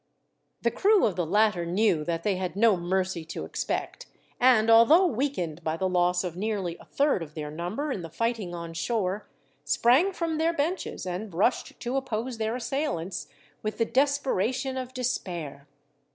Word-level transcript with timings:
The 0.63 0.71
crew 0.71 1.05
of 1.05 1.15
the 1.15 1.27
latter 1.27 1.63
knew 1.63 2.03
that 2.05 2.23
they 2.23 2.35
had 2.37 2.55
no 2.55 2.75
mercy 2.75 3.23
to 3.25 3.45
expect, 3.45 4.07
and 4.39 4.67
although 4.67 5.05
weakened 5.05 5.63
by 5.63 5.77
the 5.77 5.87
loss 5.87 6.23
of 6.23 6.35
nearly 6.35 6.75
a 6.79 6.85
third 6.85 7.21
of 7.21 7.35
their 7.35 7.51
number 7.51 7.91
in 7.91 8.01
the 8.01 8.09
fighting 8.09 8.55
on 8.55 8.73
shore, 8.73 9.29
sprang 9.63 10.11
from 10.11 10.39
their 10.39 10.53
benches, 10.53 11.05
and 11.05 11.35
rushed 11.35 11.79
to 11.81 11.97
oppose 11.97 12.39
their 12.39 12.55
assailants, 12.55 13.27
with 13.61 13.77
the 13.77 13.85
desperation 13.85 14.75
of 14.75 14.91
despair. 14.91 15.67